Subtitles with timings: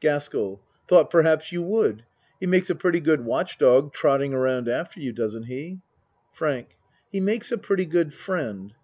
[0.00, 2.02] GASKELL Thought perhaps you would.
[2.40, 5.12] He makes a pretty good watch dog trotting around af ter you.
[5.12, 5.78] Doesn't he?
[6.32, 6.76] FRANK
[7.08, 8.74] He makes a pretty good friend.